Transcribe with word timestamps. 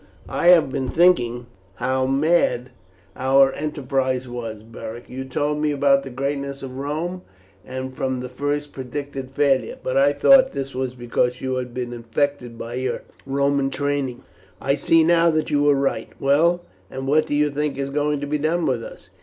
"I 0.29 0.47
have 0.47 0.71
been 0.71 0.89
thinking 0.89 1.45
how 1.75 2.07
mad 2.07 2.71
our 3.15 3.53
enterprise 3.53 4.27
was, 4.27 4.63
Beric. 4.63 5.07
You 5.07 5.25
told 5.25 5.59
me 5.61 5.69
about 5.71 6.01
the 6.01 6.09
greatness 6.09 6.63
of 6.63 6.77
Rome 6.79 7.21
and 7.63 7.95
from 7.95 8.19
the 8.21 8.27
first 8.27 8.73
predicted 8.73 9.29
failure, 9.29 9.77
but 9.83 9.97
I 9.97 10.11
thought 10.13 10.53
this 10.53 10.73
was 10.73 10.95
because 10.95 11.39
you 11.39 11.53
had 11.57 11.75
been 11.75 11.93
infected 11.93 12.57
by 12.57 12.73
your 12.73 13.03
Roman 13.27 13.69
training; 13.69 14.23
I 14.59 14.73
see 14.73 15.03
now 15.03 15.29
that 15.29 15.51
you 15.51 15.61
were 15.61 15.75
right. 15.75 16.09
Well, 16.19 16.63
and 16.89 17.05
what 17.05 17.27
do 17.27 17.35
you 17.35 17.51
think 17.51 17.77
is 17.77 17.91
going 17.91 18.21
to 18.21 18.25
be 18.25 18.39
done 18.39 18.65
with 18.65 18.83
us?" 18.83 19.11